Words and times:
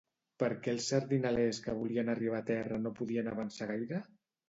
Per 0.43 0.47
què 0.67 0.73
els 0.77 0.87
sardinalers 0.93 1.61
que 1.67 1.77
volien 1.83 2.11
arribar 2.17 2.43
a 2.43 2.49
terra 2.51 2.83
no 2.89 2.97
podien 3.01 3.33
avançar 3.37 3.73
gaire? 3.77 4.07